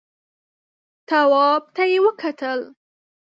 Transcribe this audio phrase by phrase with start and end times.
[1.07, 2.59] تواب ته يې وکتل.